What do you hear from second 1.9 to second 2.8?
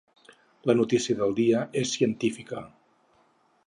científica.